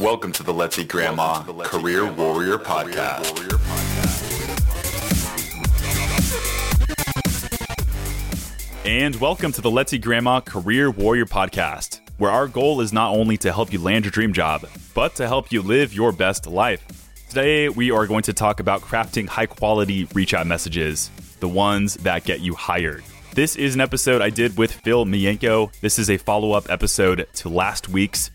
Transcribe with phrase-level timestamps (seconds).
[0.00, 3.36] Welcome to the Let's Eat Grandma Career Warrior Podcast.
[8.86, 13.12] And welcome to the Let's Eat Grandma Career Warrior Podcast, where our goal is not
[13.12, 14.64] only to help you land your dream job,
[14.94, 17.10] but to help you live your best life.
[17.28, 21.10] Today, we are going to talk about crafting high quality reach out messages,
[21.40, 23.04] the ones that get you hired.
[23.34, 25.78] This is an episode I did with Phil Mienko.
[25.82, 28.30] This is a follow up episode to last week's.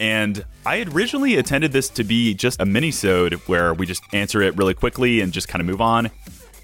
[0.00, 4.42] And I had originally intended this to be just a mini-sode where we just answer
[4.42, 6.10] it really quickly and just kind of move on.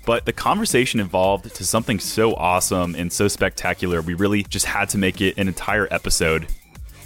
[0.04, 4.88] But the conversation evolved to something so awesome and so spectacular, we really just had
[4.90, 6.48] to make it an entire episode.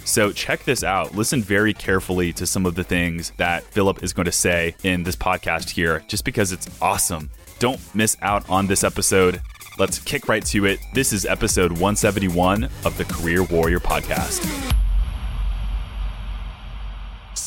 [0.03, 1.13] So check this out.
[1.13, 5.03] Listen very carefully to some of the things that Philip is going to say in
[5.03, 7.29] this podcast here, just because it's awesome.
[7.59, 9.41] Don't miss out on this episode.
[9.77, 10.79] Let's kick right to it.
[10.93, 14.66] This is episode 171 of the Career Warrior Podcast.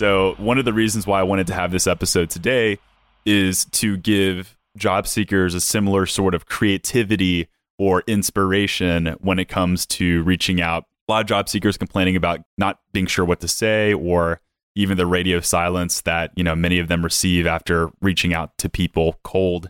[0.00, 2.78] So, one of the reasons why I wanted to have this episode today
[3.26, 7.48] is to give job seekers a similar sort of creativity
[7.78, 10.86] or inspiration when it comes to reaching out.
[11.06, 14.40] A lot of job seekers complaining about not being sure what to say or
[14.74, 18.70] even the radio silence that, you know, many of them receive after reaching out to
[18.70, 19.68] people cold.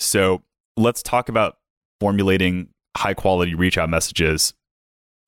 [0.00, 0.42] So,
[0.76, 1.58] let's talk about
[2.00, 4.52] formulating high quality reach out messages.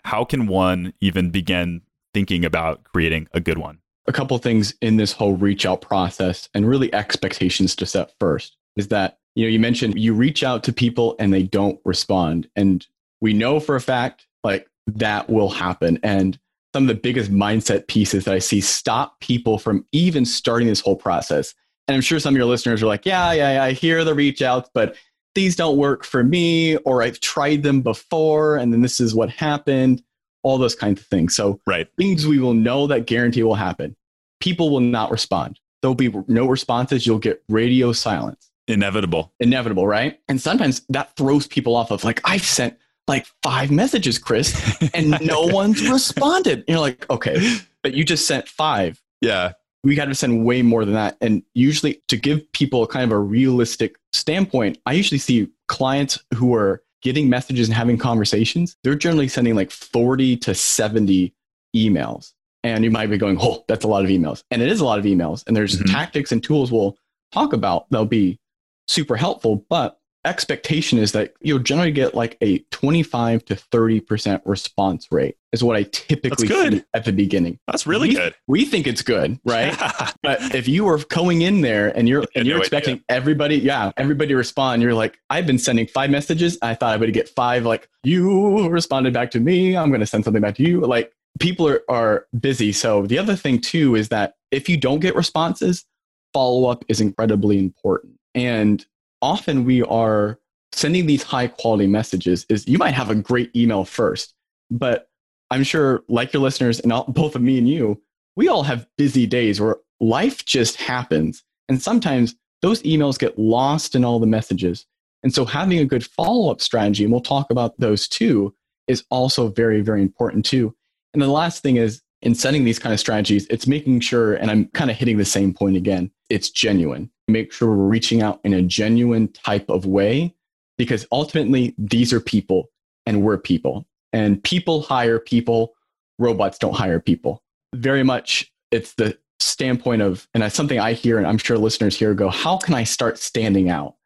[0.04, 1.82] How can one even begin
[2.12, 3.78] thinking about creating a good one?
[4.08, 8.56] A couple things in this whole reach out process and really expectations to set first
[8.76, 12.48] is that you know you mentioned you reach out to people and they don't respond.
[12.56, 12.86] And
[13.20, 15.98] we know for a fact like that will happen.
[16.02, 16.38] And
[16.74, 20.80] some of the biggest mindset pieces that i see stop people from even starting this
[20.80, 21.54] whole process.
[21.88, 24.14] And i'm sure some of your listeners are like yeah yeah, yeah i hear the
[24.14, 24.96] reach outs but
[25.34, 29.30] these don't work for me or i've tried them before and then this is what
[29.30, 30.02] happened
[30.46, 31.34] all those kinds of things.
[31.34, 31.88] So right.
[31.98, 33.96] things we will know that guarantee will happen.
[34.38, 35.58] People will not respond.
[35.82, 37.04] There'll be no responses.
[37.04, 38.52] You'll get radio silence.
[38.68, 39.32] Inevitable.
[39.40, 40.20] Inevitable, right?
[40.28, 44.54] And sometimes that throws people off of like, I've sent like five messages, Chris,
[44.94, 46.62] and no one's responded.
[46.68, 49.02] You're like, okay, but you just sent five.
[49.20, 49.52] Yeah.
[49.82, 51.16] We got to send way more than that.
[51.20, 56.54] And usually, to give people kind of a realistic standpoint, I usually see clients who
[56.54, 61.34] are getting messages and having conversations, they're generally sending like 40 to 70
[61.74, 62.32] emails.
[62.64, 64.42] And you might be going, oh, that's a lot of emails.
[64.50, 65.44] And it is a lot of emails.
[65.46, 65.92] And there's mm-hmm.
[65.92, 66.96] tactics and tools we'll
[67.32, 68.40] talk about that'll be
[68.88, 69.64] super helpful.
[69.68, 75.62] But expectation is that you'll generally get like a 25 to 30% response rate is
[75.62, 77.58] what I typically at the beginning.
[77.66, 78.34] That's really we, good.
[78.46, 79.72] We think it's good, right?
[79.72, 80.10] Yeah.
[80.22, 83.04] But if you were going in there and you're and you're no expecting idea.
[83.08, 86.58] everybody, yeah, everybody respond, you're like, I've been sending five messages.
[86.60, 89.76] I thought I would get five, like you responded back to me.
[89.76, 90.80] I'm gonna send something back to you.
[90.80, 92.72] Like people are, are busy.
[92.72, 95.84] So the other thing too is that if you don't get responses,
[96.32, 98.14] follow up is incredibly important.
[98.34, 98.84] And
[99.22, 100.38] often we are
[100.72, 104.34] sending these high quality messages is you might have a great email first,
[104.70, 105.08] but
[105.50, 108.02] I'm sure like your listeners and all, both of me and you,
[108.36, 111.42] we all have busy days where life just happens.
[111.68, 114.86] And sometimes those emails get lost in all the messages.
[115.22, 118.54] And so having a good follow up strategy, and we'll talk about those too,
[118.86, 120.74] is also very, very important too.
[121.12, 124.50] And the last thing is in setting these kind of strategies, it's making sure, and
[124.50, 127.10] I'm kind of hitting the same point again, it's genuine.
[127.28, 130.34] Make sure we're reaching out in a genuine type of way
[130.78, 132.70] because ultimately these are people
[133.04, 133.86] and we're people.
[134.12, 135.74] And people hire people,
[136.18, 137.42] robots don't hire people.
[137.74, 141.96] Very much it's the standpoint of, and that's something I hear, and I'm sure listeners
[141.96, 143.96] here go, how can I start standing out?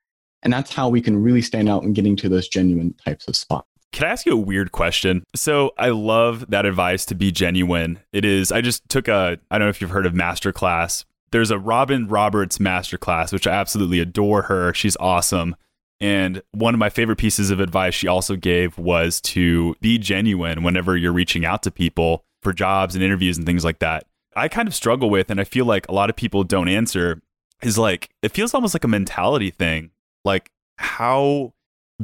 [0.43, 3.37] And that's how we can really stand out and getting to those genuine types of
[3.37, 3.69] spots.
[3.93, 5.25] Can I ask you a weird question?
[5.35, 7.99] So I love that advice to be genuine.
[8.13, 11.05] It is, I just took a, I don't know if you've heard of Masterclass.
[11.33, 14.75] There's a Robin Roberts Masterclass, which I absolutely adore her.
[14.75, 15.55] She's awesome.
[16.01, 20.63] And one of my favorite pieces of advice she also gave was to be genuine
[20.63, 24.07] whenever you're reaching out to people for jobs and interviews and things like that.
[24.35, 27.21] I kind of struggle with, and I feel like a lot of people don't answer,
[27.63, 29.91] is like, it feels almost like a mentality thing.
[30.25, 31.53] Like, how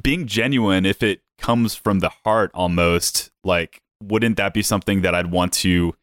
[0.01, 5.15] being genuine, if it comes from the heart almost, like, wouldn't that be something that
[5.15, 5.95] I'd want to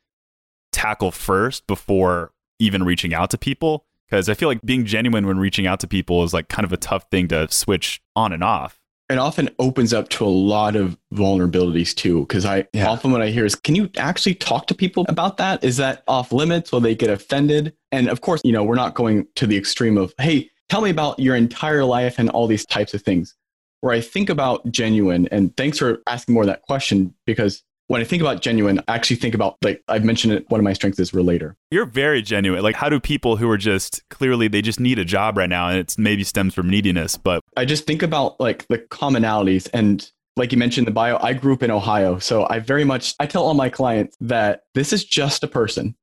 [0.71, 2.31] tackle first before
[2.63, 3.85] even reaching out to people?
[4.09, 6.73] Because I feel like being genuine when reaching out to people is like kind of
[6.73, 8.79] a tough thing to switch on and off
[9.09, 12.87] it often opens up to a lot of vulnerabilities too because i yeah.
[12.87, 16.03] often what i hear is can you actually talk to people about that is that
[16.07, 19.45] off limits will they get offended and of course you know we're not going to
[19.45, 23.01] the extreme of hey tell me about your entire life and all these types of
[23.03, 23.35] things
[23.83, 28.01] where I think about genuine, and thanks for asking more of that question because when
[28.01, 30.49] I think about genuine, I actually think about like I've mentioned it.
[30.49, 31.55] One of my strengths is relator.
[31.71, 32.63] You're very genuine.
[32.63, 35.69] Like, how do people who are just clearly they just need a job right now,
[35.69, 40.09] and it's maybe stems from neediness, but I just think about like the commonalities and
[40.35, 43.25] like you mentioned the bio i grew up in ohio so i very much i
[43.25, 45.95] tell all my clients that this is just a person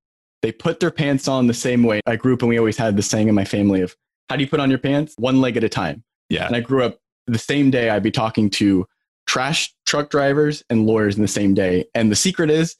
[0.42, 2.96] they put their pants on the same way i grew up and we always had
[2.96, 3.94] the saying in my family of
[4.28, 6.60] how do you put on your pants one leg at a time yeah and i
[6.60, 8.86] grew up the same day i'd be talking to
[9.30, 11.84] trash truck drivers and lawyers in the same day.
[11.94, 12.74] And the secret is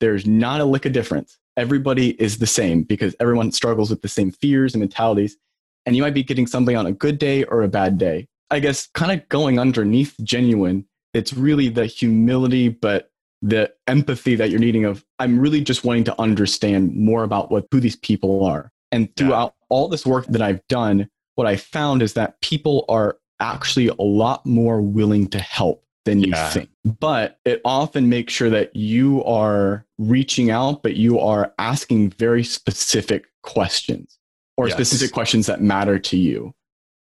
[0.00, 1.38] there's not a lick of difference.
[1.56, 5.38] Everybody is the same because everyone struggles with the same fears and mentalities.
[5.86, 8.28] And you might be getting something on a good day or a bad day.
[8.50, 10.84] I guess kind of going underneath genuine,
[11.14, 13.10] it's really the humility, but
[13.40, 17.66] the empathy that you're needing of I'm really just wanting to understand more about what
[17.70, 18.70] who these people are.
[18.92, 19.66] And throughout yeah.
[19.70, 24.02] all this work that I've done, what I found is that people are actually a
[24.02, 26.50] lot more willing to help than you yeah.
[26.50, 26.70] think.
[26.84, 32.44] But it often makes sure that you are reaching out, but you are asking very
[32.44, 34.18] specific questions
[34.56, 34.76] or yes.
[34.76, 36.54] specific questions that matter to you.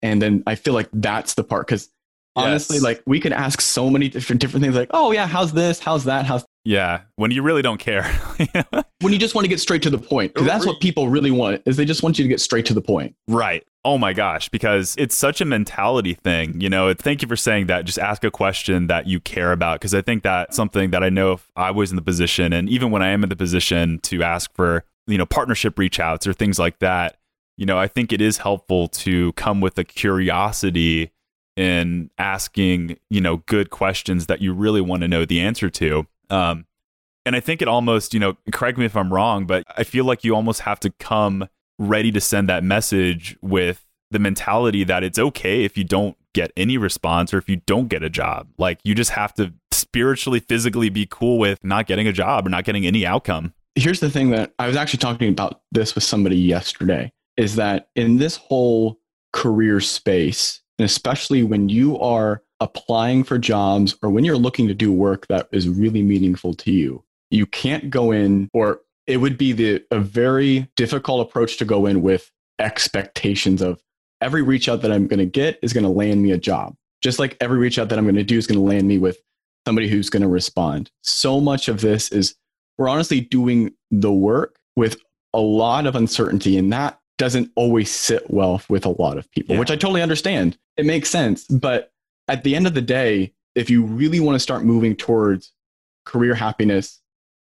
[0.02, 1.90] And then I feel like that's the part because
[2.36, 2.84] honestly, yes.
[2.84, 5.80] like we could ask so many different different things like, oh yeah, how's this?
[5.80, 6.26] How's that?
[6.26, 8.04] How's yeah, when you really don't care.
[9.02, 10.34] when you just want to get straight to the point.
[10.34, 12.74] Because that's what people really want is they just want you to get straight to
[12.74, 13.16] the point.
[13.28, 13.66] Right.
[13.86, 16.62] Oh my gosh, because it's such a mentality thing.
[16.62, 17.84] You know, thank you for saying that.
[17.84, 19.82] Just ask a question that you care about.
[19.82, 22.70] Because I think that's something that I know if I was in the position, and
[22.70, 26.26] even when I am in the position to ask for, you know, partnership reach outs
[26.26, 27.18] or things like that,
[27.58, 31.12] you know, I think it is helpful to come with a curiosity
[31.58, 36.08] in asking, you know, good questions that you really want to know the answer to.
[36.34, 36.66] Um,
[37.26, 40.04] and I think it almost, you know, correct me if I'm wrong, but I feel
[40.04, 41.48] like you almost have to come
[41.80, 46.52] ready to send that message with the mentality that it's okay if you don't get
[46.58, 48.48] any response or if you don't get a job.
[48.58, 52.50] Like you just have to spiritually, physically be cool with not getting a job or
[52.50, 53.54] not getting any outcome.
[53.76, 57.90] Here's the thing that I was actually talking about this with somebody yesterday is that
[57.96, 59.00] in this whole
[59.32, 64.74] career space, and especially when you are applying for jobs or when you're looking to
[64.74, 69.38] do work that is really meaningful to you, you can't go in or it would
[69.38, 73.84] be the a very difficult approach to go in with expectations of
[74.22, 76.76] every reach out that I'm going to get is going to land me a job.
[77.02, 78.98] Just like every reach out that I'm going to do is going to land me
[78.98, 79.18] with
[79.68, 80.90] somebody who's going to respond.
[81.02, 82.36] So much of this is
[82.78, 84.98] we're honestly doing the work with
[85.34, 89.56] a lot of uncertainty and that doesn't always sit well with a lot of people,
[89.56, 89.60] yeah.
[89.60, 90.58] which I totally understand.
[90.78, 91.93] It makes sense, but
[92.28, 95.52] at the end of the day, if you really want to start moving towards
[96.06, 97.02] career happiness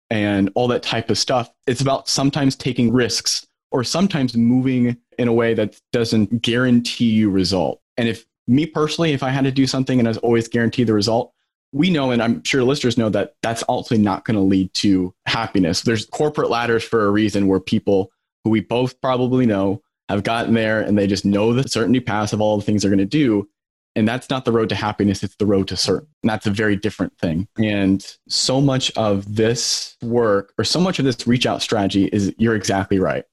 [0.10, 1.50] and all that type of stuff.
[1.68, 7.30] It's about sometimes taking risks or sometimes moving in a way that doesn't guarantee you
[7.30, 7.82] result.
[7.98, 10.88] And if me personally, if I had to do something and I was always guaranteed
[10.88, 11.34] the result,
[11.72, 15.14] we know, and I'm sure listeners know that that's ultimately not going to lead to
[15.26, 15.82] happiness.
[15.82, 18.12] There's corporate ladders for a reason where people
[18.44, 22.34] who we both probably know have gotten there and they just know the certainty path
[22.34, 23.48] of all the things they're going to do.
[23.96, 26.08] And that's not the road to happiness, it's the road to certain.
[26.24, 27.48] And that's a very different thing.
[27.58, 32.34] And so much of this work or so much of this reach out strategy is
[32.38, 33.26] you're exactly right.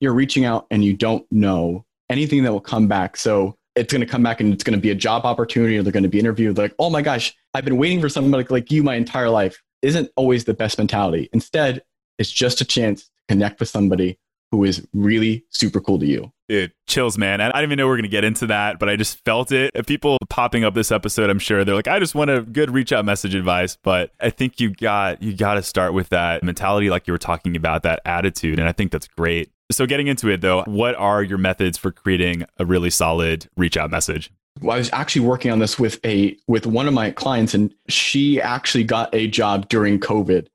[0.00, 3.16] You're reaching out and you don't know anything that will come back.
[3.16, 5.82] So it's going to come back and it's going to be a job opportunity or
[5.82, 8.70] they're going to be interviewed like, oh my gosh, I've been waiting for somebody like
[8.70, 9.62] you my entire life.
[9.82, 11.28] Isn't always the best mentality.
[11.32, 11.82] Instead,
[12.18, 14.18] it's just a chance to connect with somebody
[14.50, 16.32] who is really super cool to you.
[16.48, 17.40] Dude, chills, man.
[17.40, 19.24] I, I didn't even know we are going to get into that, but I just
[19.24, 19.72] felt it.
[19.74, 22.70] If people popping up this episode, I'm sure they're like, I just want a good
[22.70, 23.76] reach out message advice.
[23.82, 27.18] But I think you got you got to start with that mentality, like you were
[27.18, 29.50] talking about, that attitude, and I think that's great.
[29.72, 33.76] So, getting into it though, what are your methods for creating a really solid reach
[33.76, 34.30] out message?
[34.60, 37.74] Well, I was actually working on this with a with one of my clients, and
[37.88, 40.46] she actually got a job during COVID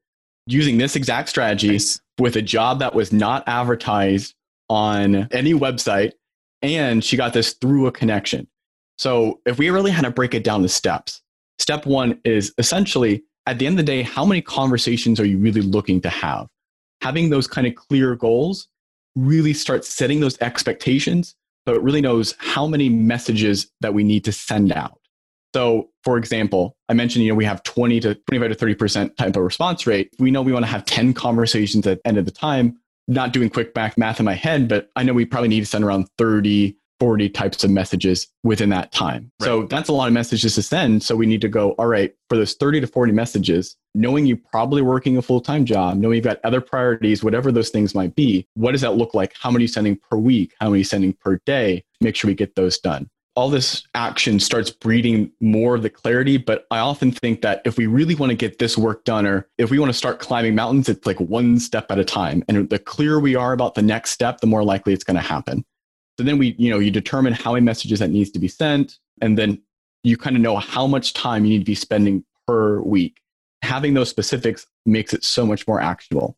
[0.47, 1.99] using this exact strategy nice.
[2.17, 4.33] with a job that was not advertised
[4.71, 6.13] on any website.
[6.61, 8.47] And she got this through a connection.
[8.97, 11.21] So if we really had to break it down to steps,
[11.59, 15.37] step one is essentially at the end of the day, how many conversations are you
[15.37, 16.47] really looking to have?
[17.01, 18.67] Having those kind of clear goals
[19.15, 21.35] really starts setting those expectations,
[21.65, 24.99] but it really knows how many messages that we need to send out.
[25.53, 29.35] So, for example, I mentioned, you know, we have 20 to 25 to 30% type
[29.35, 30.11] of response rate.
[30.17, 33.33] We know we want to have 10 conversations at the end of the time not
[33.33, 35.83] doing quick back math in my head, but I know we probably need to send
[35.83, 39.31] around 30, 40 types of messages within that time.
[39.39, 39.47] Right.
[39.47, 41.01] So that's a lot of messages to send.
[41.01, 44.37] So we need to go, all right, for those 30 to 40 messages, knowing you
[44.37, 48.15] probably working a full time job, knowing you've got other priorities, whatever those things might
[48.15, 49.33] be, what does that look like?
[49.39, 50.53] How many sending per week?
[50.59, 51.83] How many sending per day?
[52.01, 53.09] Make sure we get those done.
[53.35, 56.37] All this action starts breeding more of the clarity.
[56.37, 59.47] But I often think that if we really want to get this work done, or
[59.57, 62.43] if we want to start climbing mountains, it's like one step at a time.
[62.49, 65.21] And the clearer we are about the next step, the more likely it's going to
[65.21, 65.63] happen.
[66.17, 68.99] So then we, you know, you determine how many messages that needs to be sent,
[69.21, 69.61] and then
[70.03, 73.21] you kind of know how much time you need to be spending per week.
[73.61, 76.37] Having those specifics makes it so much more actionable.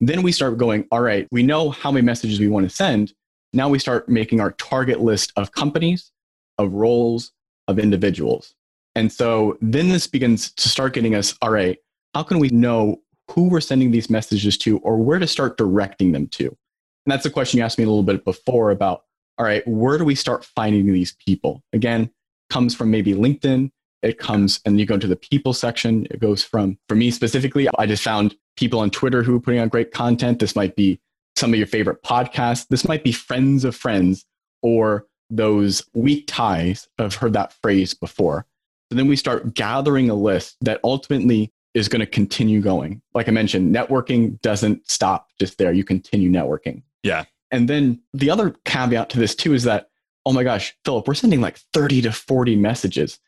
[0.00, 3.14] Then we start going, all right, we know how many messages we want to send.
[3.52, 6.12] Now we start making our target list of companies,
[6.58, 7.32] of roles,
[7.68, 8.54] of individuals.
[8.94, 11.78] And so then this begins to start getting us, all right,
[12.14, 13.00] how can we know
[13.30, 16.46] who we're sending these messages to or where to start directing them to?
[16.46, 19.04] And that's the question you asked me a little bit before about,
[19.38, 21.62] all right, where do we start finding these people?
[21.72, 22.10] Again,
[22.50, 23.70] comes from maybe LinkedIn.
[24.02, 26.06] It comes and you go into the people section.
[26.10, 29.60] It goes from, for me specifically, I just found people on Twitter who are putting
[29.60, 30.38] out great content.
[30.38, 31.00] This might be
[31.36, 32.66] some of your favorite podcasts.
[32.68, 34.24] This might be friends of friends
[34.62, 36.88] or those weak ties.
[36.98, 38.46] I've heard that phrase before.
[38.90, 43.02] So then we start gathering a list that ultimately is going to continue going.
[43.14, 45.72] Like I mentioned, networking doesn't stop just there.
[45.72, 46.82] You continue networking.
[47.02, 47.24] Yeah.
[47.50, 49.90] And then the other caveat to this too is that,
[50.26, 53.18] oh my gosh, Philip, we're sending like 30 to 40 messages.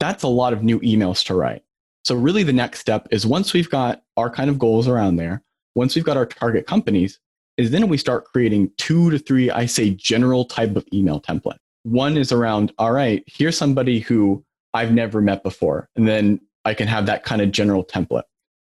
[0.00, 1.62] That's a lot of new emails to write.
[2.04, 5.42] So really the next step is once we've got our kind of goals around there,
[5.74, 7.18] once we've got our target companies,
[7.56, 11.56] is then we start creating two to three, I say, general type of email template.
[11.84, 14.44] One is around, all right, here's somebody who
[14.74, 15.88] I've never met before.
[15.96, 18.24] And then I can have that kind of general template.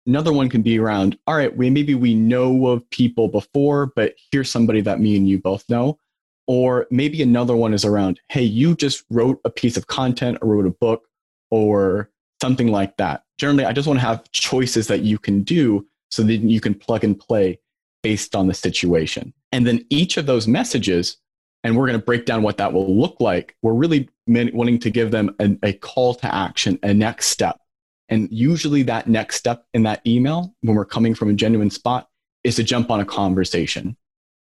[0.07, 4.15] Another one can be around, all right, we maybe we know of people before, but
[4.31, 5.99] here's somebody that me and you both know.
[6.47, 10.49] Or maybe another one is around, hey, you just wrote a piece of content or
[10.49, 11.03] wrote a book
[11.51, 12.09] or
[12.41, 13.23] something like that.
[13.37, 16.73] Generally, I just want to have choices that you can do so that you can
[16.73, 17.59] plug and play
[18.03, 19.33] based on the situation.
[19.51, 21.17] And then each of those messages,
[21.63, 23.55] and we're going to break down what that will look like.
[23.61, 27.59] We're really wanting to give them a, a call to action, a next step.
[28.09, 32.09] And usually, that next step in that email, when we're coming from a genuine spot,
[32.43, 33.95] is to jump on a conversation.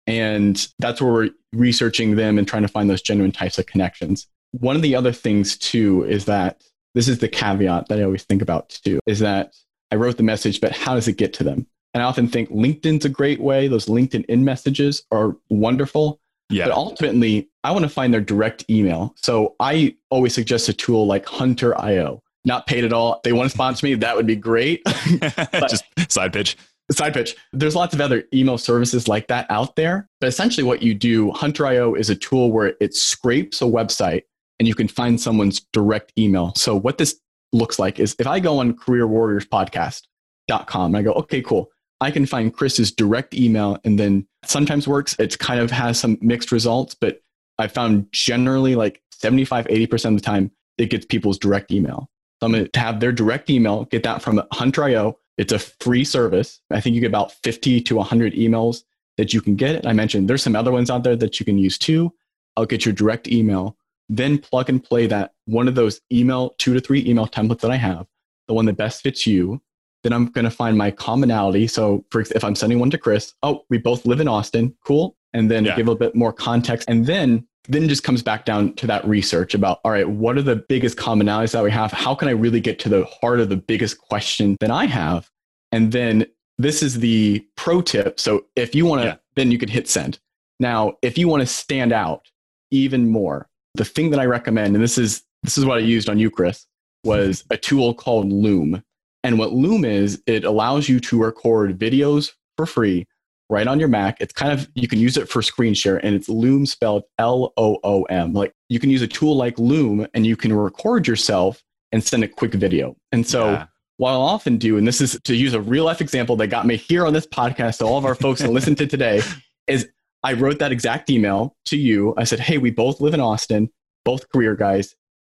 [0.07, 4.29] And that's where we're researching them and trying to find those genuine types of connections.
[4.53, 6.63] One of the other things, too, is that
[6.95, 9.55] this is the caveat that I always think about, too, is that
[9.91, 11.67] I wrote the message, but how does it get to them?
[11.97, 13.69] And I often think LinkedIn's a great way.
[13.69, 16.21] Those LinkedIn in messages are wonderful.
[16.51, 16.67] Yeah.
[16.67, 19.15] But ultimately, I want to find their direct email.
[19.17, 22.23] So I always suggest a tool like Hunter.io.
[22.45, 23.15] Not paid at all.
[23.15, 24.83] If they want to sponsor me, that would be great.
[25.55, 26.59] Just side pitch.
[26.93, 27.35] Side pitch.
[27.55, 30.07] There's lots of other email services like that out there.
[30.21, 34.25] But essentially, what you do, Hunter.io is a tool where it scrapes a website
[34.59, 36.53] and you can find someone's direct email.
[36.57, 37.19] So what this
[37.55, 41.71] looks like is if I go on careerwarriorspodcast.com and I go, okay, cool.
[42.01, 45.17] I can find Chris's direct email and then sometimes works.
[45.19, 47.21] It kind of has some mixed results, but
[47.59, 52.11] I found generally like 75, 80% of the time it gets people's direct email.
[52.41, 55.19] So I'm going to have their direct email, get that from Hunter.io.
[55.39, 56.61] It's a free service.
[56.71, 58.85] I think you get about 50 to 100 emails
[59.17, 59.87] that you can get.
[59.87, 62.13] I mentioned there's some other ones out there that you can use too.
[62.57, 63.77] I'll get your direct email,
[64.09, 67.71] then plug and play that one of those email, two to three email templates that
[67.71, 68.07] I have,
[68.49, 69.61] the one that best fits you,
[70.07, 71.67] then I'm going to find my commonality.
[71.67, 75.17] So for, if I'm sending one to Chris, oh, we both live in Austin, cool.
[75.33, 75.75] And then yeah.
[75.75, 76.89] give a bit more context.
[76.89, 80.39] And then, then it just comes back down to that research about, all right, what
[80.39, 81.91] are the biggest commonalities that we have?
[81.91, 85.29] How can I really get to the heart of the biggest question that I have?
[85.73, 88.21] And then this is the pro tip.
[88.21, 89.17] So if you want to, yeah.
[89.35, 90.21] then you can hit send.
[90.61, 92.29] Now, if you want to stand out
[92.71, 96.09] even more, the thing that I recommend, and this is, this is what I used
[96.09, 96.65] on you, Chris,
[97.05, 98.83] was a tool called Loom.
[99.27, 103.09] And what Loom is, it allows you to record videos for free
[103.51, 104.21] right on your Mac.
[104.21, 107.53] It's kind of, you can use it for screen share and it's Loom spelled L
[107.57, 108.35] O O M.
[108.35, 112.23] Like you can use a tool like Loom and you can record yourself and send
[112.23, 112.95] a quick video.
[113.11, 113.67] And so, yeah.
[113.97, 116.65] what I'll often do, and this is to use a real life example that got
[116.65, 119.23] me here on this podcast, so all of our folks can listen to today,
[119.67, 119.89] is
[120.23, 122.15] I wrote that exact email to you.
[122.17, 123.71] I said, Hey, we both live in Austin,
[124.05, 124.95] both career guys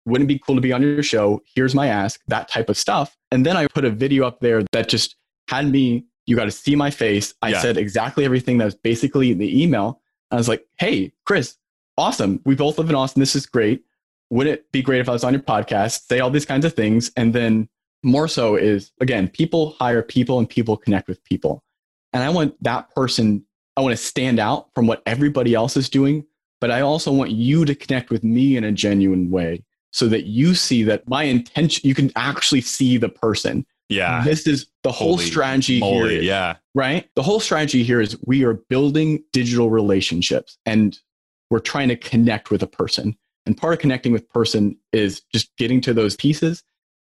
[0.07, 1.41] wouldn't it be cool to be on your show?
[1.53, 3.17] Here's my ask, that type of stuff.
[3.29, 5.17] And then I put a video up there that just
[5.49, 7.33] had me, you got to see my face.
[7.41, 7.61] I yeah.
[7.61, 10.01] said exactly everything that was basically in the email.
[10.31, 11.57] I was like, hey, Chris,
[11.97, 12.41] awesome.
[12.45, 13.19] We both live in Austin.
[13.19, 13.83] This is great.
[14.29, 16.07] Wouldn't it be great if I was on your podcast?
[16.07, 17.11] Say all these kinds of things.
[17.17, 17.67] And then
[18.01, 21.63] more so is, again, people hire people and people connect with people.
[22.13, 23.45] And I want that person,
[23.75, 26.25] I want to stand out from what everybody else is doing,
[26.61, 30.25] but I also want you to connect with me in a genuine way so that
[30.25, 33.65] you see that my intention, you can actually see the person.
[33.89, 34.23] Yeah.
[34.23, 36.19] This is the whole Holy strategy moly, here.
[36.19, 36.55] Is, yeah.
[36.75, 37.09] Right.
[37.15, 40.99] The whole strategy here is we are building digital relationships and
[41.49, 43.17] we're trying to connect with a person.
[43.45, 46.63] And part of connecting with person is just getting to those pieces.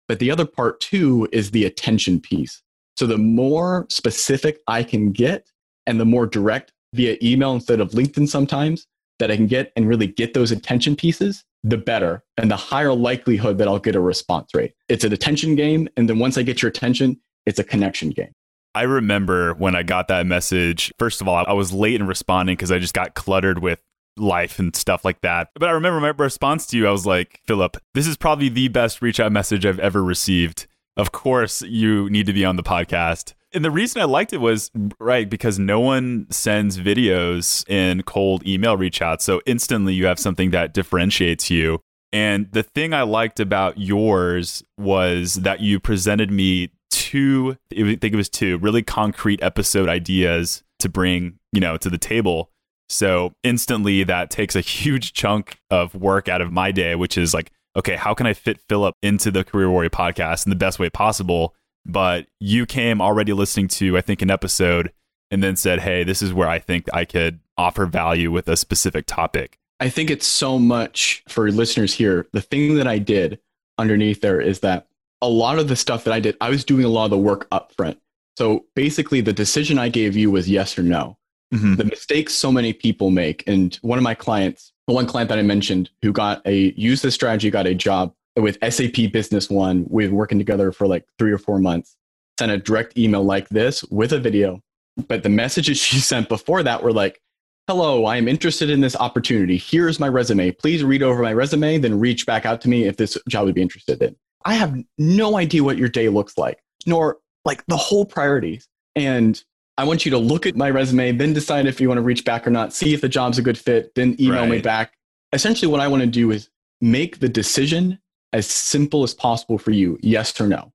[0.07, 2.61] But the other part too is the attention piece.
[2.95, 5.49] So the more specific I can get
[5.87, 8.87] and the more direct via email instead of LinkedIn sometimes
[9.19, 12.93] that I can get and really get those attention pieces, the better and the higher
[12.93, 14.73] likelihood that I'll get a response rate.
[14.87, 15.89] It's an attention game.
[15.97, 18.31] And then once I get your attention, it's a connection game.
[18.73, 20.93] I remember when I got that message.
[20.99, 23.79] First of all, I was late in responding because I just got cluttered with
[24.15, 25.49] life and stuff like that.
[25.55, 28.67] But I remember my response to you, I was like, Philip, this is probably the
[28.67, 30.67] best reach out message I've ever received.
[30.95, 33.33] Of course, you need to be on the podcast.
[33.53, 38.45] And the reason I liked it was right because no one sends videos in cold
[38.45, 39.21] email reach out.
[39.21, 41.79] So instantly you have something that differentiates you.
[42.11, 48.03] And the thing I liked about yours was that you presented me two, I think
[48.03, 52.51] it was two really concrete episode ideas to bring, you know, to the table
[52.89, 57.33] so instantly that takes a huge chunk of work out of my day, which is
[57.33, 60.79] like, okay, how can I fit Philip into the Career Warrior podcast in the best
[60.79, 61.53] way possible?
[61.87, 64.91] But you came already listening to, I think, an episode
[65.31, 68.57] and then said, hey, this is where I think I could offer value with a
[68.57, 69.57] specific topic.
[69.79, 72.27] I think it's so much for listeners here.
[72.33, 73.39] The thing that I did
[73.77, 74.87] underneath there is that
[75.21, 77.17] a lot of the stuff that I did, I was doing a lot of the
[77.17, 77.99] work up front.
[78.37, 81.17] So basically, the decision I gave you was yes or no.
[81.53, 81.75] Mm-hmm.
[81.75, 83.43] The mistakes so many people make.
[83.47, 87.03] And one of my clients, the one client that I mentioned who got a used
[87.03, 89.85] this strategy, got a job with SAP Business One.
[89.89, 91.95] We've been working together for like three or four months.
[92.39, 94.61] Sent a direct email like this with a video.
[95.07, 97.19] But the messages she sent before that were like,
[97.67, 99.57] Hello, I am interested in this opportunity.
[99.57, 100.51] Here's my resume.
[100.51, 103.55] Please read over my resume, then reach back out to me if this job would
[103.55, 104.15] be interested in.
[104.45, 108.69] I have no idea what your day looks like, nor like the whole priorities.
[108.95, 109.43] And
[109.77, 112.23] I want you to look at my resume, then decide if you want to reach
[112.23, 114.49] back or not, see if the job's a good fit, then email right.
[114.49, 114.93] me back.
[115.33, 117.99] Essentially, what I want to do is make the decision
[118.33, 120.71] as simple as possible for you, yes or no.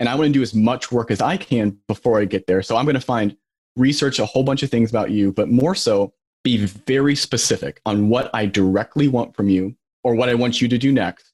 [0.00, 2.62] And I want to do as much work as I can before I get there.
[2.62, 3.36] So I'm going to find
[3.76, 6.12] research a whole bunch of things about you, but more so
[6.44, 10.68] be very specific on what I directly want from you or what I want you
[10.68, 11.32] to do next.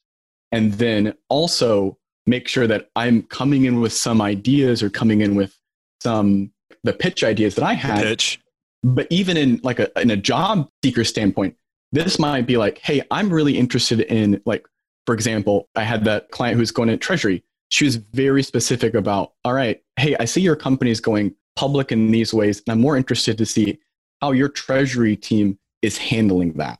[0.52, 5.34] And then also make sure that I'm coming in with some ideas or coming in
[5.34, 5.58] with
[6.02, 6.52] some
[6.84, 8.02] the pitch ideas that I had.
[8.02, 8.40] pitch.
[8.82, 11.56] But even in like a in a job seeker standpoint,
[11.92, 14.66] this might be like, hey, I'm really interested in like,
[15.06, 17.44] for example, I had that client who's going to treasury.
[17.70, 21.92] She was very specific about, all right, hey, I see your company is going public
[21.92, 23.78] in these ways, and I'm more interested to see
[24.20, 26.78] how your treasury team is handling that.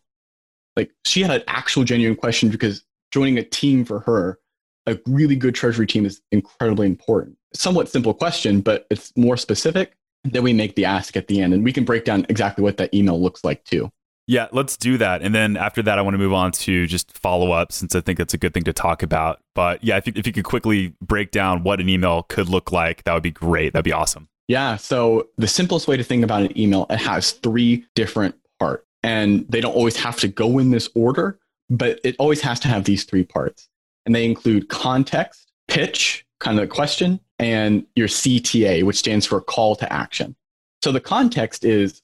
[0.76, 4.38] Like she had an actual genuine question because joining a team for her,
[4.86, 9.96] a really good treasury team is incredibly important somewhat simple question, but it's more specific.
[10.24, 12.76] Then we make the ask at the end, and we can break down exactly what
[12.78, 13.90] that email looks like too.
[14.26, 15.22] Yeah, let's do that.
[15.22, 18.00] And then after that, I want to move on to just follow up since I
[18.00, 19.40] think that's a good thing to talk about.
[19.54, 22.72] But yeah, if you, if you could quickly break down what an email could look
[22.72, 23.74] like, that would be great.
[23.74, 24.28] That'd be awesome.
[24.48, 24.76] Yeah.
[24.76, 28.86] So the simplest way to think about an email, it has three different parts.
[29.02, 32.68] And they don't always have to go in this order, but it always has to
[32.68, 33.68] have these three parts.
[34.06, 39.40] And they include context, pitch, kind of a question, and your CTA, which stands for
[39.40, 40.34] call to action.
[40.82, 42.00] So the context is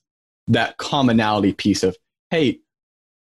[0.48, 1.96] that commonality piece of,
[2.30, 2.60] hey,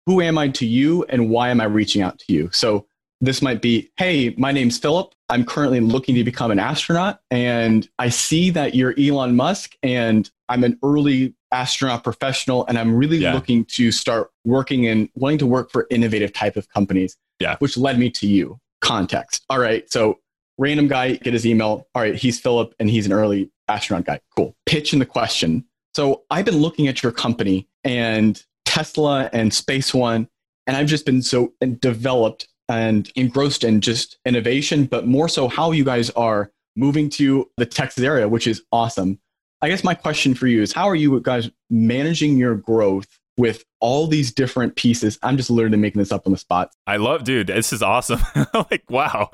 [0.05, 2.49] who am I to you and why am I reaching out to you?
[2.51, 2.85] So
[3.21, 5.13] this might be, hey, my name's Philip.
[5.29, 10.29] I'm currently looking to become an astronaut and I see that you're Elon Musk and
[10.49, 13.33] I'm an early astronaut professional and I'm really yeah.
[13.33, 17.17] looking to start working and wanting to work for innovative type of companies.
[17.39, 17.55] Yeah.
[17.59, 18.59] Which led me to you.
[18.81, 19.43] Context.
[19.49, 19.91] All right.
[19.91, 20.19] So
[20.57, 21.87] random guy get his email.
[21.95, 24.19] All right, he's Philip and he's an early astronaut guy.
[24.35, 24.55] Cool.
[24.65, 25.65] Pitch in the question.
[25.93, 28.41] So I've been looking at your company and
[28.75, 30.27] Tesla and Space One,
[30.67, 35.71] and I've just been so developed and engrossed in just innovation, but more so how
[35.71, 39.17] you guys are moving to the Texas area, which is awesome.
[39.61, 43.07] I guess my question for you is how are you guys managing your growth
[43.37, 45.19] with all these different pieces.
[45.23, 46.71] I'm just literally making this up on the spot.
[46.87, 48.19] I love, dude, this is awesome.
[48.71, 49.29] like, wow.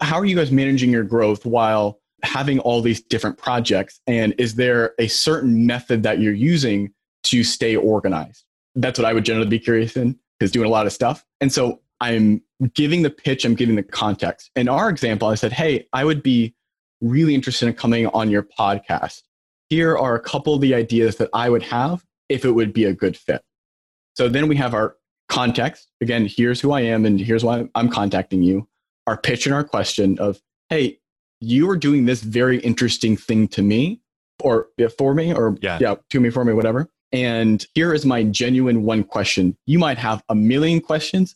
[0.00, 4.00] How are you guys managing your growth while having all these different projects?
[4.06, 6.92] And is there a certain method that you're using
[7.24, 8.45] to stay organized?
[8.76, 11.24] That's what I would generally be curious in, because doing a lot of stuff.
[11.40, 12.42] And so I'm
[12.74, 14.50] giving the pitch, I'm giving the context.
[14.54, 16.54] In our example, I said, hey, I would be
[17.00, 19.22] really interested in coming on your podcast.
[19.68, 22.84] Here are a couple of the ideas that I would have if it would be
[22.84, 23.42] a good fit.
[24.14, 24.96] So then we have our
[25.28, 25.88] context.
[26.00, 28.68] Again, here's who I am and here's why I'm contacting you.
[29.06, 30.98] Our pitch and our question of, hey,
[31.40, 34.00] you are doing this very interesting thing to me
[34.40, 35.78] or for me or yeah.
[35.80, 36.88] yeah, to me, for me, whatever.
[37.24, 39.56] And here is my genuine one question.
[39.66, 41.34] You might have a million questions.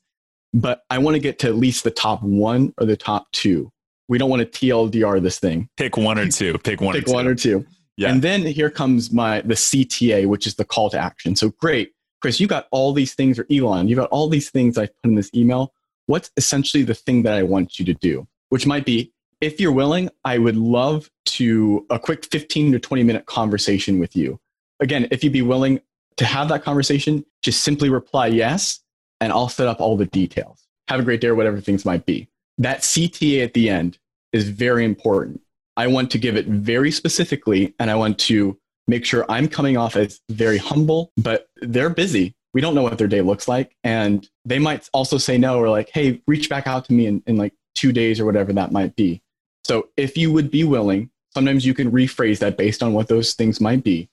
[0.53, 3.71] but I want to get to at least the top one or the top two.
[4.09, 5.69] We don't want to TLDR this thing.
[5.77, 6.59] Pick one or two.
[6.59, 7.12] Pick one Pick or two.
[7.14, 7.64] one or two.
[7.97, 8.11] Yeah.
[8.11, 11.37] And then here comes my the CTA, which is the call to action.
[11.37, 14.77] So great, Chris, you got all these things, or Elon, you got all these things
[14.77, 15.73] I put in this email.
[16.07, 18.27] What's essentially the thing that I want you to do?
[18.49, 23.03] Which might be, if you're willing, I would love to a quick 15 to 20
[23.05, 24.40] minute conversation with you.
[24.81, 25.81] Again, if you'd be willing
[26.16, 28.81] to have that conversation, just simply reply yes,
[29.21, 30.66] and I'll set up all the details.
[30.88, 32.29] Have a great day, or whatever things might be.
[32.59, 33.99] That CTA at the end
[34.33, 35.40] is very important.
[35.77, 39.77] I want to give it very specifically, and I want to make sure I'm coming
[39.77, 42.35] off as very humble, but they're busy.
[42.53, 43.77] We don't know what their day looks like.
[43.85, 47.23] And they might also say no or like, hey, reach back out to me in,
[47.27, 49.23] in like two days or whatever that might be.
[49.64, 53.35] So if you would be willing, sometimes you can rephrase that based on what those
[53.35, 54.11] things might be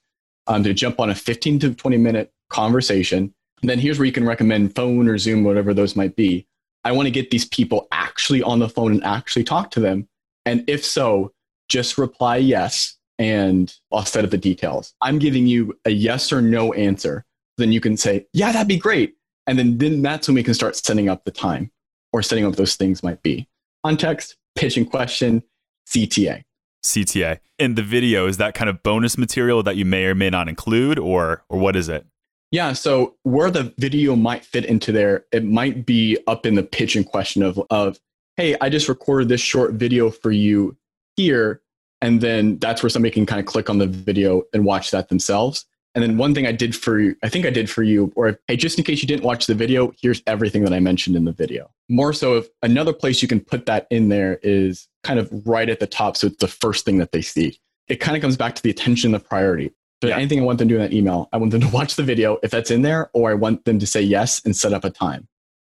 [0.48, 3.32] um, to jump on a 15 to 20 minute conversation.
[3.60, 6.46] And then here's where you can recommend phone or Zoom, whatever those might be.
[6.84, 10.08] I want to get these people actually on the phone and actually talk to them.
[10.46, 11.32] And if so,
[11.68, 14.94] just reply yes and I'll set up the details.
[15.02, 17.24] I'm giving you a yes or no answer.
[17.58, 19.16] Then you can say, yeah, that'd be great.
[19.46, 21.70] And then, then that's when we can start setting up the time
[22.12, 23.48] or setting up those things might be.
[23.84, 25.42] Context, pitch and question,
[25.88, 26.42] CTA.
[26.82, 27.40] CTA.
[27.58, 30.48] In the video, is that kind of bonus material that you may or may not
[30.48, 32.06] include, or or what is it?
[32.50, 36.62] Yeah, so where the video might fit into there, it might be up in the
[36.62, 37.98] pitch and question of of,
[38.36, 40.76] hey, I just recorded this short video for you
[41.16, 41.60] here.
[42.00, 45.08] And then that's where somebody can kind of click on the video and watch that
[45.08, 45.66] themselves.
[45.94, 48.38] And then one thing I did for you, I think I did for you, or
[48.46, 51.24] hey, just in case you didn't watch the video, here's everything that I mentioned in
[51.24, 51.70] the video.
[51.88, 55.68] More so, if another place you can put that in there is kind of right
[55.68, 56.16] at the top.
[56.16, 57.58] So it's the first thing that they see.
[57.88, 59.72] It kind of comes back to the attention, the priority.
[60.00, 60.16] But yeah.
[60.16, 62.02] anything I want them to do in that email, I want them to watch the
[62.02, 64.84] video if that's in there, or I want them to say yes and set up
[64.84, 65.26] a time.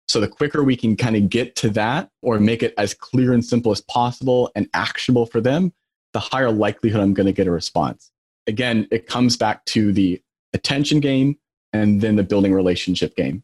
[0.08, 3.34] So the quicker we can kind of get to that or make it as clear
[3.34, 5.74] and simple as possible and actionable for them,
[6.14, 8.12] the higher likelihood I'm going to get a response.
[8.48, 10.22] Again, it comes back to the
[10.54, 11.38] attention game
[11.74, 13.44] and then the building relationship game.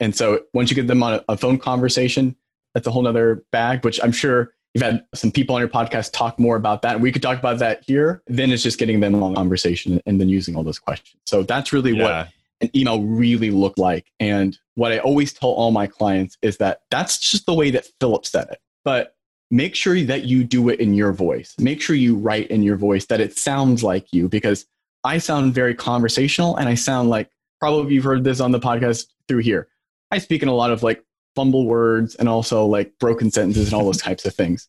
[0.00, 2.36] And so once you get them on a, a phone conversation,
[2.74, 6.12] that's a whole nother bag, which I'm sure you've had some people on your podcast
[6.12, 7.00] talk more about that.
[7.00, 8.22] We could talk about that here.
[8.26, 11.20] Then it's just getting them on a conversation and then using all those questions.
[11.26, 12.02] So that's really yeah.
[12.02, 12.28] what
[12.60, 14.10] an email really looked like.
[14.20, 17.86] And what I always tell all my clients is that that's just the way that
[18.00, 18.58] Philip said it.
[18.84, 19.14] But
[19.50, 21.54] make sure that you do it in your voice.
[21.58, 24.66] Make sure you write in your voice that it sounds like you because
[25.02, 29.06] I sound very conversational and I sound like probably you've heard this on the podcast
[29.28, 29.68] through here.
[30.10, 33.74] I speak in a lot of like fumble words and also like broken sentences and
[33.74, 34.68] all those types of things.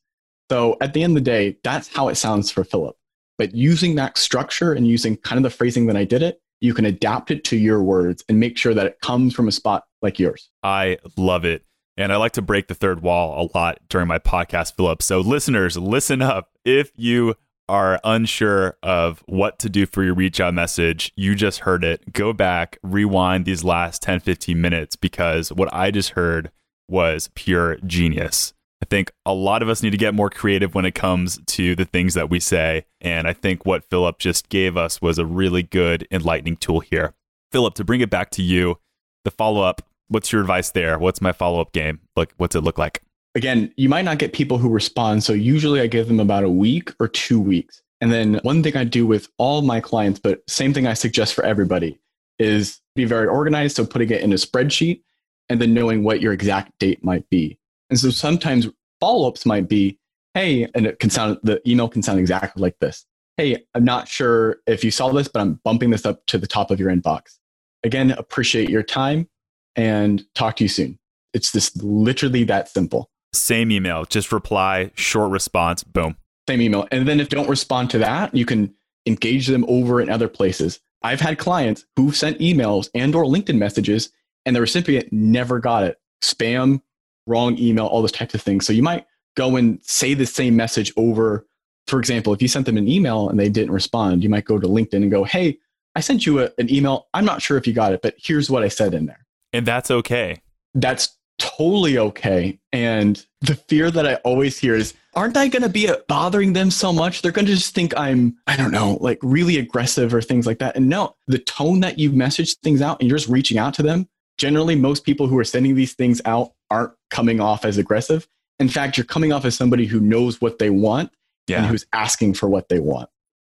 [0.50, 2.96] So at the end of the day, that's how it sounds for Philip.
[3.38, 6.74] But using that structure and using kind of the phrasing that I did it, you
[6.74, 9.86] can adapt it to your words and make sure that it comes from a spot
[10.02, 10.50] like yours.
[10.62, 11.63] I love it.
[12.02, 15.04] And I like to break the third wall a lot during my podcast, Philip.
[15.04, 16.50] So, listeners, listen up.
[16.66, 17.36] If you
[17.70, 22.12] are unsure of what to do for your reach out message, you just heard it.
[22.12, 26.50] Go back, rewind these last 10, 15 minutes because what I just heard
[26.90, 28.54] was pure genius.
[28.82, 31.76] I think a lot of us need to get more creative when it comes to
[31.76, 32.86] the things that we say.
[33.00, 37.14] And I think what Philip just gave us was a really good, enlightening tool here.
[37.52, 38.80] Philip, to bring it back to you,
[39.24, 41.00] the follow up, what's your advice there?
[41.00, 42.00] What's my follow up game?
[42.15, 43.02] Like, what's it look like?
[43.34, 45.24] Again, you might not get people who respond.
[45.24, 47.82] So usually I give them about a week or two weeks.
[48.02, 51.34] And then one thing I do with all my clients, but same thing I suggest
[51.34, 52.00] for everybody,
[52.39, 53.78] is be very organized.
[53.78, 55.02] So putting it in a spreadsheet
[55.47, 57.58] and then knowing what your exact date might be.
[57.89, 58.67] And so sometimes
[59.00, 59.97] follow ups might be,
[60.34, 63.06] hey, and it can sound, the email can sound exactly like this.
[63.38, 66.47] Hey, I'm not sure if you saw this, but I'm bumping this up to the
[66.47, 67.38] top of your inbox.
[67.84, 69.28] Again, appreciate your time
[69.76, 71.00] and talk to you soon.
[71.34, 73.10] It's just literally that simple.
[73.34, 76.18] Same email, just reply, short response, boom.
[76.50, 76.88] Same email.
[76.92, 78.74] And then if don't respond to that, you can
[79.06, 80.80] engage them over in other places.
[81.02, 84.12] I've had clients who sent emails and or LinkedIn messages
[84.46, 85.98] and the recipient never got it.
[86.22, 86.82] Spam,
[87.26, 88.66] wrong email, all those types of things.
[88.66, 89.06] So you might
[89.36, 91.48] go and say the same message over.
[91.88, 94.60] For example, if you sent them an email and they didn't respond, you might go
[94.60, 95.58] to LinkedIn and go, Hey,
[95.96, 97.08] I sent you a, an email.
[97.14, 99.26] I'm not sure if you got it, but here's what I said in there.
[99.54, 100.42] And that's okay.
[100.74, 102.60] That's totally okay.
[102.72, 106.72] And the fear that I always hear is, aren't I going to be bothering them
[106.72, 107.22] so much?
[107.22, 110.60] They're going to just think I'm, I don't know, like really aggressive or things like
[110.60, 110.76] that.
[110.76, 113.84] And no, the tone that you message things out and you're just reaching out to
[113.84, 114.08] them
[114.42, 118.28] generally most people who are sending these things out aren't coming off as aggressive.
[118.60, 121.12] In fact, you're coming off as somebody who knows what they want
[121.48, 121.58] yeah.
[121.58, 123.10] and who's asking for what they want.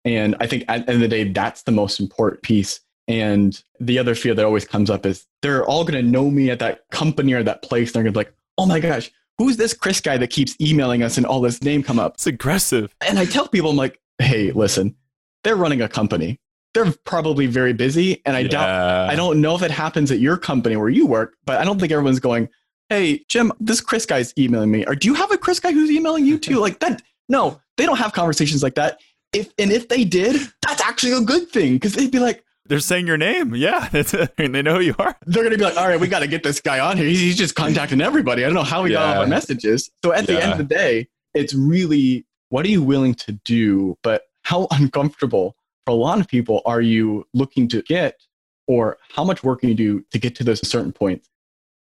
[0.03, 3.61] And I think at the end of the day, that's the most important piece And
[3.79, 6.59] the other fear that always comes up is they're all going to know me at
[6.59, 7.91] that company or that place.
[7.91, 11.03] They're going to be like, oh my gosh, who's this Chris guy that keeps emailing
[11.03, 12.15] us and all this name come up?
[12.15, 12.95] It's aggressive.
[13.01, 14.95] And I tell people, I'm like, hey, listen,
[15.43, 16.39] they're running a company.
[16.73, 18.21] They're probably very busy.
[18.25, 18.47] And I yeah.
[18.47, 21.65] doubt, I don't know if it happens at your company where you work, but I
[21.65, 22.49] don't think everyone's going,
[22.89, 24.85] hey, Jim, this Chris guy's emailing me.
[24.85, 26.59] Or do you have a Chris guy who's emailing you too?
[26.59, 27.01] like that.
[27.29, 28.99] No, they don't have conversations like that.
[29.33, 32.79] If, and if they did, that's actually a good thing because they'd be like, they're
[32.79, 33.55] saying your name.
[33.55, 33.89] Yeah.
[34.37, 35.15] they know who you are.
[35.25, 37.05] They're going to be like, all right, we got to get this guy on here.
[37.05, 38.43] He's, he's, just contacting everybody.
[38.43, 38.99] I don't know how he yeah.
[38.99, 39.91] got all our messages.
[40.03, 43.97] So at the end of the day, it's really what are you willing to do?
[44.03, 48.15] But how uncomfortable for a lot of people are you looking to get?
[48.65, 51.29] Or how much work can you do to get to those certain points?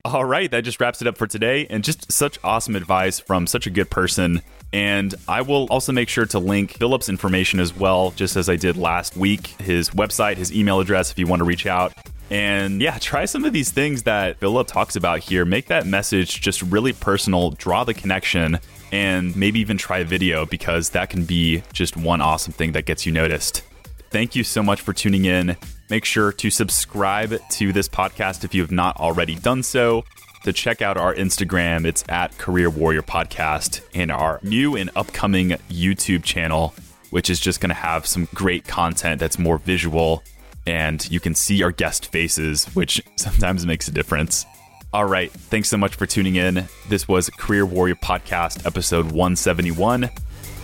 [0.07, 1.67] All right, that just wraps it up for today.
[1.71, 4.43] And just such awesome advice from such a good person.
[4.71, 8.57] And I will also make sure to link Philip's information as well, just as I
[8.57, 11.95] did last week his website, his email address if you want to reach out.
[12.31, 15.47] And yeah, try some of these things that Philip talks about here.
[15.47, 18.59] Make that message just really personal, draw the connection,
[18.93, 22.85] and maybe even try a video because that can be just one awesome thing that
[22.85, 23.62] gets you noticed.
[24.11, 25.57] Thank you so much for tuning in.
[25.90, 30.05] Make sure to subscribe to this podcast if you have not already done so.
[30.44, 35.51] To check out our Instagram, it's at Career Warrior Podcast, and our new and upcoming
[35.70, 36.75] YouTube channel,
[37.11, 40.23] which is just going to have some great content that's more visual
[40.66, 44.47] and you can see our guest faces, which sometimes makes a difference.
[44.92, 45.31] All right.
[45.31, 46.68] Thanks so much for tuning in.
[46.88, 50.09] This was Career Warrior Podcast, episode 171.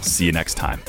[0.03, 0.81] See you next time.